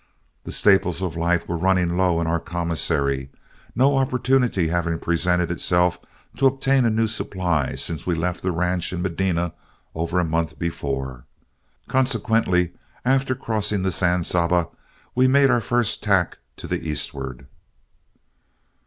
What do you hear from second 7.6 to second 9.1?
since we left the ranch in